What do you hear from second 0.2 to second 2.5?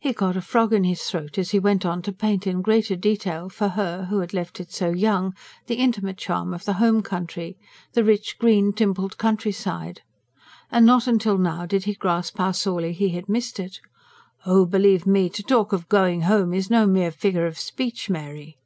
a frog in his throat as he went on to paint